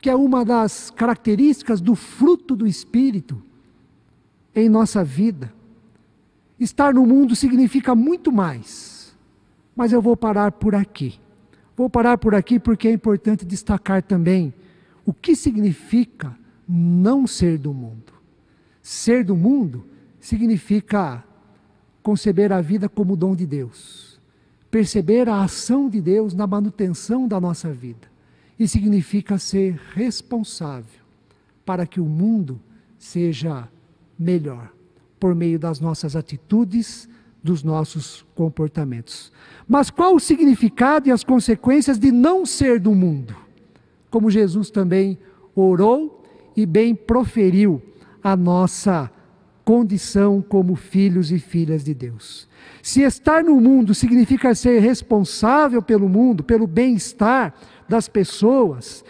que 0.00 0.08
é 0.08 0.14
uma 0.14 0.44
das 0.44 0.90
características 0.90 1.80
do 1.80 1.94
fruto 1.94 2.54
do 2.54 2.66
Espírito 2.66 3.42
em 4.54 4.68
nossa 4.68 5.02
vida. 5.02 5.52
Estar 6.58 6.92
no 6.92 7.06
mundo 7.06 7.36
significa 7.36 7.94
muito 7.94 8.32
mais, 8.32 9.16
mas 9.76 9.92
eu 9.92 10.02
vou 10.02 10.16
parar 10.16 10.52
por 10.52 10.74
aqui. 10.74 11.20
Vou 11.76 11.88
parar 11.88 12.18
por 12.18 12.34
aqui 12.34 12.58
porque 12.58 12.88
é 12.88 12.92
importante 12.92 13.44
destacar 13.44 14.02
também 14.02 14.52
o 15.06 15.12
que 15.12 15.36
significa 15.36 16.36
não 16.68 17.26
ser 17.26 17.58
do 17.58 17.72
mundo. 17.72 18.12
Ser 18.82 19.24
do 19.24 19.36
mundo 19.36 19.86
significa 20.18 21.24
conceber 22.02 22.52
a 22.52 22.60
vida 22.60 22.88
como 22.88 23.16
dom 23.16 23.36
de 23.36 23.46
Deus, 23.46 24.20
perceber 24.70 25.28
a 25.28 25.42
ação 25.42 25.88
de 25.88 26.00
Deus 26.00 26.34
na 26.34 26.46
manutenção 26.46 27.28
da 27.28 27.40
nossa 27.40 27.72
vida 27.72 28.08
e 28.58 28.66
significa 28.66 29.38
ser 29.38 29.80
responsável 29.94 31.00
para 31.64 31.86
que 31.86 32.00
o 32.00 32.06
mundo 32.06 32.60
seja 32.98 33.68
melhor 34.18 34.72
por 35.18 35.34
meio 35.34 35.58
das 35.58 35.80
nossas 35.80 36.14
atitudes, 36.16 37.08
dos 37.42 37.62
nossos 37.62 38.26
comportamentos. 38.34 39.32
Mas 39.66 39.90
qual 39.90 40.14
o 40.14 40.20
significado 40.20 41.08
e 41.08 41.12
as 41.12 41.24
consequências 41.24 41.98
de 41.98 42.10
não 42.10 42.44
ser 42.44 42.80
do 42.80 42.94
mundo? 42.94 43.34
Como 44.10 44.30
Jesus 44.30 44.70
também 44.70 45.18
orou 45.54 46.24
e 46.56 46.66
bem 46.66 46.94
proferiu 46.94 47.82
a 48.22 48.36
nossa 48.36 49.10
condição 49.64 50.40
como 50.40 50.74
filhos 50.74 51.30
e 51.30 51.38
filhas 51.38 51.84
de 51.84 51.92
Deus. 51.92 52.48
Se 52.82 53.02
estar 53.02 53.44
no 53.44 53.60
mundo 53.60 53.94
significa 53.94 54.54
ser 54.54 54.80
responsável 54.80 55.82
pelo 55.82 56.08
mundo, 56.08 56.42
pelo 56.42 56.66
bem-estar, 56.66 57.54
das 57.86 58.08
pessoas. 58.08 59.04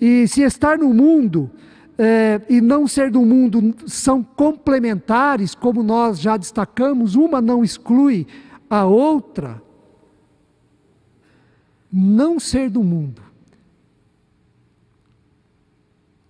E 0.00 0.28
se 0.28 0.42
estar 0.42 0.78
no 0.78 0.94
mundo 0.94 1.50
é, 1.98 2.40
e 2.48 2.60
não 2.60 2.88
ser 2.88 3.10
do 3.10 3.20
mundo 3.22 3.74
são 3.86 4.22
complementares, 4.22 5.54
como 5.54 5.82
nós 5.82 6.18
já 6.20 6.36
destacamos, 6.36 7.14
uma 7.14 7.40
não 7.40 7.62
exclui 7.62 8.26
a 8.68 8.84
outra. 8.84 9.62
Não 11.92 12.40
ser 12.40 12.68
do 12.68 12.82
mundo, 12.82 13.22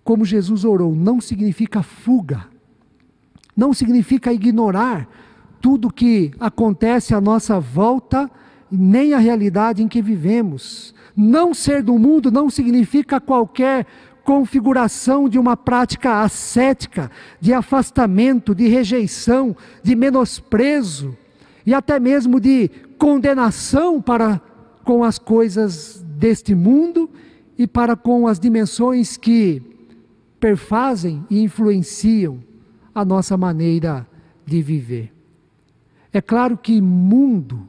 como 0.03 0.23
Jesus 0.23 0.63
orou, 0.63 0.95
não 0.95 1.19
significa 1.19 1.81
fuga, 1.81 2.45
não 3.57 3.73
significa 3.73 4.31
ignorar 4.31 5.09
tudo 5.59 5.91
que 5.91 6.31
acontece 6.39 7.15
à 7.15 7.19
nossa 7.19 7.59
volta, 7.59 8.29
nem 8.69 9.15
a 9.15 9.17
realidade 9.17 9.81
em 9.81 9.87
que 9.87 10.03
vivemos. 10.03 10.93
Não 11.17 11.55
ser 11.55 11.81
do 11.81 11.97
mundo 11.97 12.29
não 12.29 12.51
significa 12.51 13.19
qualquer 13.19 13.87
configuração 14.25 15.29
de 15.29 15.37
uma 15.37 15.55
prática 15.55 16.23
ascética, 16.23 17.11
de 17.39 17.53
afastamento, 17.53 18.55
de 18.55 18.67
rejeição, 18.67 19.55
de 19.83 19.95
menosprezo 19.95 21.15
e 21.63 21.75
até 21.75 21.99
mesmo 21.99 22.39
de 22.39 22.69
condenação 22.97 24.01
para 24.01 24.41
com 24.83 25.03
as 25.03 25.19
coisas 25.19 26.03
deste 26.17 26.55
mundo 26.55 27.07
e 27.55 27.67
para 27.67 27.95
com 27.95 28.27
as 28.27 28.39
dimensões 28.39 29.15
que 29.15 29.61
perfazem 30.39 31.23
e 31.29 31.41
influenciam 31.41 32.39
a 32.95 33.05
nossa 33.05 33.37
maneira 33.37 34.07
de 34.43 34.61
viver. 34.61 35.13
É 36.11 36.19
claro 36.19 36.57
que 36.57 36.81
mundo, 36.81 37.67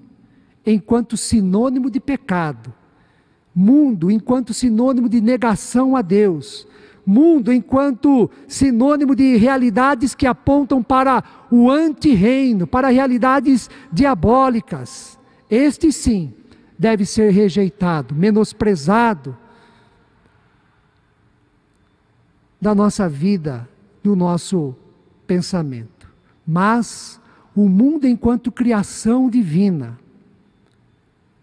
enquanto 0.64 1.18
sinônimo 1.18 1.90
de 1.90 2.00
pecado, 2.00 2.72
Mundo 3.58 4.10
enquanto 4.10 4.52
sinônimo 4.52 5.08
de 5.08 5.18
negação 5.18 5.96
a 5.96 6.02
Deus. 6.02 6.68
Mundo 7.06 7.50
enquanto 7.50 8.30
sinônimo 8.46 9.16
de 9.16 9.36
realidades 9.36 10.14
que 10.14 10.26
apontam 10.26 10.82
para 10.82 11.24
o 11.50 11.70
anti-reino, 11.70 12.66
para 12.66 12.88
realidades 12.88 13.70
diabólicas. 13.90 15.18
Este 15.48 15.90
sim 15.90 16.34
deve 16.78 17.06
ser 17.06 17.32
rejeitado, 17.32 18.14
menosprezado 18.14 19.34
da 22.60 22.74
nossa 22.74 23.08
vida, 23.08 23.66
do 24.02 24.14
nosso 24.14 24.74
pensamento. 25.26 26.12
Mas 26.46 27.18
o 27.54 27.70
mundo 27.70 28.06
enquanto 28.06 28.52
criação 28.52 29.30
divina, 29.30 29.98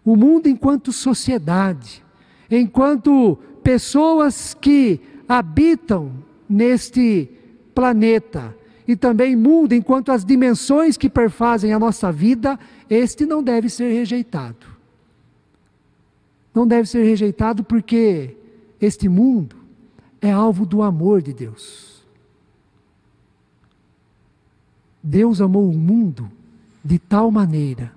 o 0.04 0.14
mundo 0.14 0.46
enquanto 0.46 0.92
sociedade, 0.92 2.03
enquanto 2.56 3.38
pessoas 3.62 4.54
que 4.54 5.00
habitam 5.28 6.12
neste 6.48 7.30
planeta 7.74 8.54
e 8.86 8.94
também 8.94 9.34
mundo, 9.34 9.72
enquanto 9.72 10.12
as 10.12 10.24
dimensões 10.24 10.96
que 10.96 11.08
perfazem 11.08 11.72
a 11.72 11.78
nossa 11.78 12.12
vida, 12.12 12.58
este 12.88 13.24
não 13.24 13.42
deve 13.42 13.68
ser 13.68 13.92
rejeitado. 13.92 14.66
Não 16.54 16.66
deve 16.66 16.88
ser 16.88 17.02
rejeitado 17.02 17.64
porque 17.64 18.36
este 18.80 19.08
mundo 19.08 19.56
é 20.20 20.30
alvo 20.30 20.66
do 20.66 20.82
amor 20.82 21.22
de 21.22 21.32
Deus. 21.32 22.04
Deus 25.02 25.40
amou 25.40 25.68
o 25.68 25.76
mundo 25.76 26.30
de 26.84 26.98
tal 26.98 27.30
maneira 27.30 27.92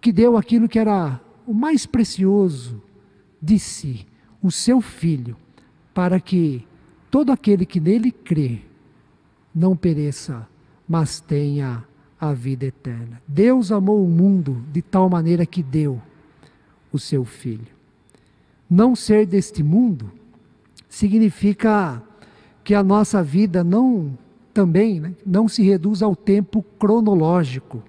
que 0.00 0.12
deu 0.12 0.36
aquilo 0.36 0.68
que 0.68 0.78
era 0.78 1.20
o 1.46 1.52
mais 1.52 1.84
precioso 1.84 2.80
de 3.40 3.58
si, 3.58 4.06
o 4.42 4.50
seu 4.50 4.80
filho, 4.80 5.36
para 5.92 6.20
que 6.20 6.66
todo 7.10 7.32
aquele 7.32 7.66
que 7.66 7.80
nele 7.80 8.12
crê 8.12 8.60
não 9.54 9.76
pereça, 9.76 10.46
mas 10.88 11.20
tenha 11.20 11.84
a 12.20 12.32
vida 12.32 12.66
eterna. 12.66 13.20
Deus 13.26 13.72
amou 13.72 14.04
o 14.04 14.08
mundo 14.08 14.62
de 14.72 14.82
tal 14.82 15.08
maneira 15.08 15.46
que 15.46 15.62
deu 15.62 16.00
o 16.92 16.98
seu 16.98 17.24
filho. 17.24 17.66
Não 18.68 18.94
ser 18.94 19.26
deste 19.26 19.62
mundo 19.62 20.12
significa 20.88 22.02
que 22.62 22.74
a 22.74 22.82
nossa 22.82 23.22
vida 23.22 23.64
não 23.64 24.16
também 24.52 25.00
né, 25.00 25.14
não 25.24 25.48
se 25.48 25.62
reduz 25.62 26.02
ao 26.02 26.14
tempo 26.14 26.62
cronológico 26.78 27.82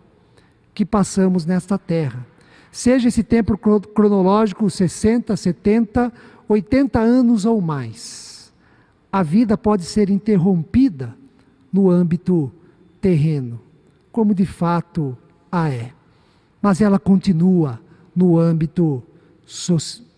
que 0.73 0.85
passamos 0.85 1.45
nesta 1.45 1.77
terra. 1.77 2.25
Seja 2.71 3.09
esse 3.09 3.23
tempo 3.23 3.57
cronológico 3.57 4.69
60, 4.69 5.35
70, 5.35 6.13
80 6.47 6.99
anos 6.99 7.45
ou 7.45 7.61
mais. 7.61 8.53
A 9.11 9.21
vida 9.23 9.57
pode 9.57 9.83
ser 9.83 10.09
interrompida 10.09 11.15
no 11.71 11.89
âmbito 11.89 12.51
terreno, 13.01 13.59
como 14.11 14.33
de 14.33 14.45
fato 14.45 15.17
a 15.51 15.69
é. 15.69 15.91
Mas 16.61 16.79
ela 16.79 16.97
continua 16.97 17.79
no 18.15 18.37
âmbito 18.39 19.03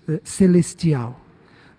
eh, 0.07 0.21
celestial. 0.23 1.19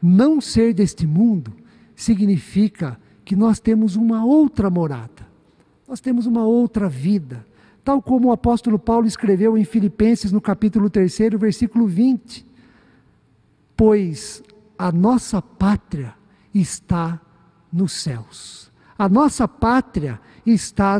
Não 0.02 0.40
ser 0.40 0.74
deste 0.74 1.06
mundo 1.06 1.52
significa 1.94 2.98
que 3.24 3.36
nós 3.36 3.60
temos 3.60 3.96
uma 3.96 4.24
outra 4.24 4.68
morada, 4.68 5.26
nós 5.88 6.00
temos 6.00 6.26
uma 6.26 6.44
outra 6.44 6.88
vida, 6.88 7.46
tal 7.84 8.00
como 8.00 8.28
o 8.28 8.32
apóstolo 8.32 8.78
Paulo 8.78 9.06
escreveu 9.06 9.58
em 9.58 9.64
Filipenses 9.64 10.32
no 10.32 10.40
capítulo 10.40 10.88
3, 10.88 11.14
versículo 11.38 11.86
20. 11.86 12.46
Pois 13.76 14.42
a 14.78 14.90
nossa 14.90 15.42
pátria 15.42 16.14
está 16.54 17.20
nos 17.72 17.92
céus. 17.92 18.72
A 18.96 19.08
nossa 19.08 19.46
pátria 19.46 20.20
está 20.46 20.98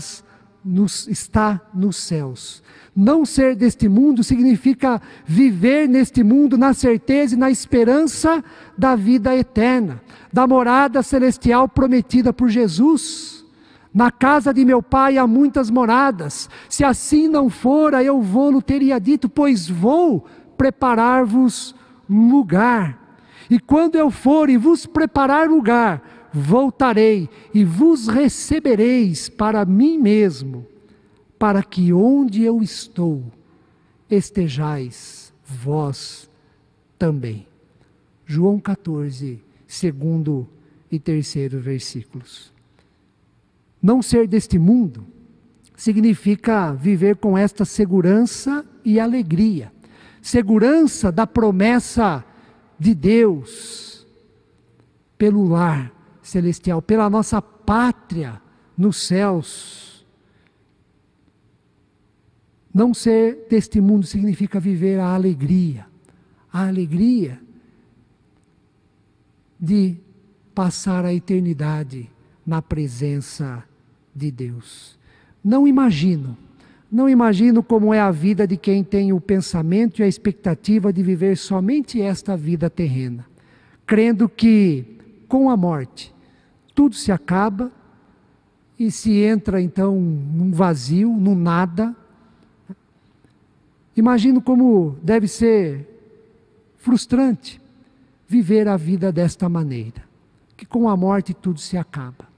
nos, 0.65 1.07
está 1.09 1.61
nos 1.73 1.97
céus. 1.97 2.63
Não 2.95 3.25
ser 3.25 3.55
deste 3.55 3.89
mundo 3.89 4.25
significa 4.25 5.01
viver 5.25 5.89
neste 5.89 6.23
mundo 6.23 6.59
na 6.59 6.73
certeza 6.73 7.35
e 7.35 7.39
na 7.39 7.51
esperança 7.51 8.43
da 8.77 8.97
vida 8.97 9.35
eterna, 9.37 10.03
da 10.33 10.47
morada 10.47 11.03
celestial 11.03 11.69
prometida 11.69 12.33
por 12.33 12.49
Jesus. 12.49 13.44
Na 13.95 14.11
casa 14.11 14.53
de 14.53 14.65
meu 14.65 14.83
pai 14.83 15.17
há 15.17 15.27
muitas 15.27 15.71
moradas. 15.71 16.51
Se 16.69 16.83
assim 16.85 17.29
não 17.29 17.49
fora, 17.49 18.03
eu 18.03 18.21
vou-lo 18.21 18.61
teria 18.61 18.99
dito, 18.99 19.29
pois 19.29 19.69
vou 19.69 20.27
preparar-vos 20.59 21.77
lugar. 22.11 23.19
E 23.49 23.61
quando 23.61 23.95
eu 23.95 24.11
for 24.11 24.51
e 24.51 24.57
vos 24.57 24.85
preparar 24.85 25.49
lugar, 25.49 26.29
voltarei 26.33 27.29
e 27.55 27.65
vos 27.65 28.09
recebereis 28.09 29.29
para 29.29 29.65
mim 29.65 29.97
mesmo 29.97 30.67
para 31.39 31.63
que 31.63 31.93
onde 31.93 32.43
eu 32.43 32.63
estou 32.63 33.23
estejais 34.11 35.33
vós 35.45 36.31
também. 36.99 37.47
João 38.25 38.59
14, 38.59 39.43
segundo 39.67 40.49
e 40.91 40.99
terceiro 40.99 41.61
versículos. 41.61 42.54
Não 43.85 44.01
ser 44.01 44.27
deste 44.27 44.59
mundo 44.59 45.07
significa 45.77 46.73
viver 46.73 47.17
com 47.17 47.37
esta 47.37 47.67
segurança 47.67 48.65
e 48.83 48.99
alegria. 48.99 49.71
Segurança 50.23 51.13
da 51.13 51.27
promessa 51.27 52.25
de 52.79 52.95
Deus 52.95 54.07
pelo 55.19 55.47
lar 55.47 55.93
celestial, 56.23 56.81
pela 56.81 57.11
nossa 57.11 57.43
pátria 57.43 58.41
nos 58.75 59.07
céus 59.07 60.07
não 62.73 62.95
ser 62.95 63.47
deste 63.51 63.83
mundo 63.83 64.07
significa 64.07 64.59
viver 64.59 64.99
a 64.99 65.15
alegria, 65.15 65.87
a 66.51 66.69
alegria 66.69 67.39
de 69.61 69.99
passar 70.55 71.05
a 71.05 71.13
eternidade 71.13 72.11
na 72.47 72.63
presença 72.63 73.63
de 74.15 74.31
Deus. 74.31 74.99
Não 75.43 75.67
imagino, 75.67 76.37
não 76.91 77.09
imagino 77.09 77.63
como 77.63 77.93
é 77.93 78.01
a 78.01 78.11
vida 78.11 78.47
de 78.47 78.57
quem 78.57 78.85
tem 78.85 79.13
o 79.13 79.21
pensamento 79.21 80.01
e 80.01 80.03
a 80.03 80.09
expectativa 80.09 80.93
de 80.93 81.03
viver 81.03 81.37
somente 81.37 82.01
esta 82.01 82.37
vida 82.37 82.71
terrena, 82.71 83.27
crendo 83.87 84.29
que 84.29 84.99
com 85.29 85.51
a 85.51 85.57
morte 85.57 86.15
tudo 86.75 86.95
se 86.95 87.13
acaba 87.13 87.71
e 88.79 88.91
se 88.91 89.19
entra 89.19 89.61
então 89.61 89.95
num 89.99 90.51
vazio, 90.51 91.09
num 91.09 91.35
nada, 91.35 91.95
Imagino 93.97 94.43
como 94.43 94.97
deve 95.03 95.29
ser 95.29 95.89
frustrante 96.79 97.61
viver 98.27 98.67
a 98.67 98.77
vida 98.77 99.13
desta 99.13 99.49
maneira, 99.49 100.03
que 100.57 100.67
com 100.67 100.89
a 100.89 100.97
morte 100.97 101.33
tudo 101.33 101.61
se 101.61 101.77
acaba. 101.77 102.34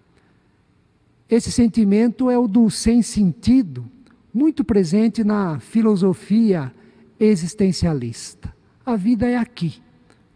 Esse 1.28 1.50
sentimento 1.50 2.30
é 2.30 2.38
o 2.38 2.46
do 2.46 2.70
sem 2.70 3.02
sentido, 3.02 3.84
muito 4.32 4.64
presente 4.64 5.24
na 5.24 5.58
filosofia 5.58 6.72
existencialista. 7.18 8.54
A 8.84 8.94
vida 8.94 9.26
é 9.26 9.36
aqui, 9.36 9.82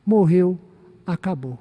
morreu, 0.05 0.59
acabou. 1.07 1.59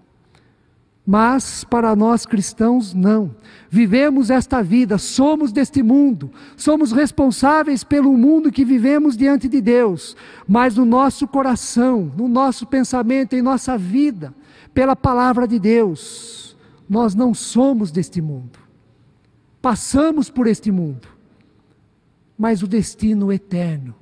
Mas 1.06 1.64
para 1.64 1.96
nós 1.96 2.26
cristãos, 2.26 2.94
não. 2.94 3.36
Vivemos 3.70 4.30
esta 4.30 4.62
vida, 4.62 4.98
somos 4.98 5.52
deste 5.52 5.84
mundo, 5.84 6.32
somos 6.56 6.92
responsáveis 6.92 7.84
pelo 7.84 8.16
mundo 8.18 8.52
que 8.52 8.66
vivemos 8.66 9.18
diante 9.18 9.48
de 9.48 9.60
Deus, 9.60 10.16
mas 10.48 10.76
no 10.76 10.86
nosso 10.86 11.28
coração, 11.28 12.12
no 12.16 12.28
nosso 12.28 12.66
pensamento, 12.66 13.36
em 13.36 13.42
nossa 13.42 13.78
vida, 13.78 14.34
pela 14.74 14.96
palavra 14.96 15.48
de 15.48 15.60
Deus, 15.60 16.56
nós 16.88 17.16
não 17.16 17.34
somos 17.34 17.92
deste 17.92 18.22
mundo. 18.22 18.69
Passamos 19.62 20.30
por 20.30 20.48
este 20.48 20.72
mundo, 20.72 21.08
mas 22.38 22.64
o 22.64 22.68
destino 22.68 23.32
eterno 23.32 23.94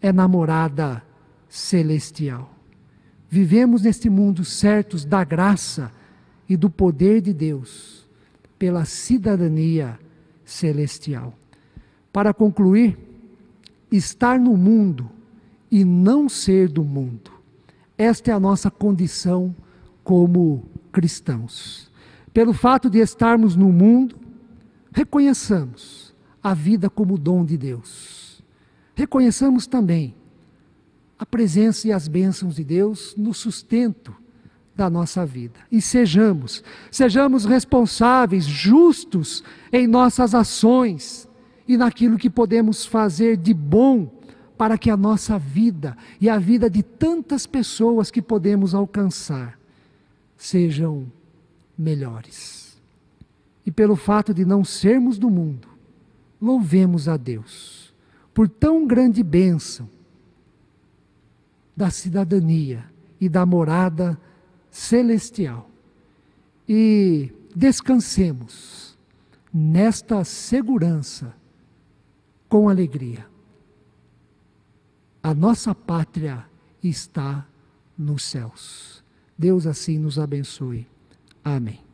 é 0.00 0.12
namorada 0.12 1.02
celestial. 1.48 2.54
Vivemos 3.28 3.82
neste 3.82 4.08
mundo 4.08 4.44
certos 4.44 5.04
da 5.04 5.22
graça 5.22 5.92
e 6.48 6.56
do 6.56 6.70
poder 6.70 7.20
de 7.20 7.34
Deus, 7.34 8.08
pela 8.58 8.86
cidadania 8.86 9.98
celestial. 10.44 11.34
Para 12.10 12.32
concluir, 12.32 12.98
estar 13.92 14.40
no 14.40 14.56
mundo 14.56 15.10
e 15.70 15.84
não 15.84 16.26
ser 16.26 16.68
do 16.68 16.82
mundo. 16.82 17.30
Esta 17.98 18.30
é 18.30 18.34
a 18.34 18.40
nossa 18.40 18.70
condição 18.70 19.54
como 20.02 20.64
cristãos. 20.90 21.90
Pelo 22.32 22.54
fato 22.54 22.88
de 22.88 22.98
estarmos 22.98 23.54
no 23.54 23.70
mundo, 23.70 24.16
reconheçamos 24.98 26.12
a 26.42 26.52
vida 26.52 26.90
como 26.90 27.16
dom 27.16 27.44
de 27.44 27.56
Deus. 27.56 28.42
Reconheçamos 28.96 29.64
também 29.64 30.16
a 31.16 31.24
presença 31.24 31.86
e 31.86 31.92
as 31.92 32.08
bênçãos 32.08 32.56
de 32.56 32.64
Deus 32.64 33.14
no 33.16 33.32
sustento 33.32 34.12
da 34.74 34.90
nossa 34.90 35.24
vida. 35.24 35.60
E 35.70 35.80
sejamos, 35.80 36.64
sejamos 36.90 37.44
responsáveis, 37.44 38.44
justos 38.44 39.44
em 39.72 39.86
nossas 39.86 40.34
ações 40.34 41.28
e 41.68 41.76
naquilo 41.76 42.18
que 42.18 42.28
podemos 42.28 42.84
fazer 42.84 43.36
de 43.36 43.54
bom 43.54 44.10
para 44.56 44.76
que 44.76 44.90
a 44.90 44.96
nossa 44.96 45.38
vida 45.38 45.96
e 46.20 46.28
a 46.28 46.38
vida 46.38 46.68
de 46.68 46.82
tantas 46.82 47.46
pessoas 47.46 48.10
que 48.10 48.20
podemos 48.20 48.74
alcançar 48.74 49.56
sejam 50.36 51.06
melhores. 51.78 52.67
E 53.68 53.70
pelo 53.70 53.96
fato 53.96 54.32
de 54.32 54.46
não 54.46 54.64
sermos 54.64 55.18
do 55.18 55.28
mundo, 55.28 55.68
louvemos 56.40 57.06
a 57.06 57.18
Deus 57.18 57.94
por 58.32 58.48
tão 58.48 58.86
grande 58.86 59.22
bênção 59.22 59.86
da 61.76 61.90
cidadania 61.90 62.90
e 63.20 63.28
da 63.28 63.44
morada 63.44 64.18
celestial. 64.70 65.68
E 66.66 67.30
descansemos 67.54 68.96
nesta 69.52 70.24
segurança 70.24 71.36
com 72.48 72.70
alegria. 72.70 73.26
A 75.22 75.34
nossa 75.34 75.74
pátria 75.74 76.46
está 76.82 77.46
nos 77.98 78.24
céus. 78.24 79.04
Deus 79.36 79.66
assim 79.66 79.98
nos 79.98 80.18
abençoe. 80.18 80.86
Amém. 81.44 81.87